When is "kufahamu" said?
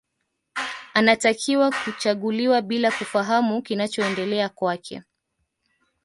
2.91-3.61